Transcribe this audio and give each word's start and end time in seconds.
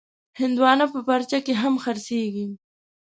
هندوانه 0.39 0.85
په 0.93 0.99
پارچه 1.07 1.39
کې 1.45 1.53
هم 1.61 1.73
خرڅېږي. 1.83 2.45